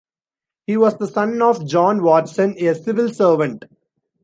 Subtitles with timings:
[0.65, 3.65] He was the son of John Watson, a civil servant.